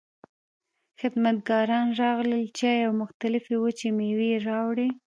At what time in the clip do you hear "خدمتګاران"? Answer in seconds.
0.99-1.87